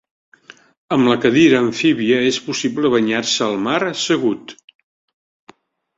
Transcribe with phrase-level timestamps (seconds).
[0.95, 4.57] Amb la cadira amfíbia és possible banyar-se al mar assegut.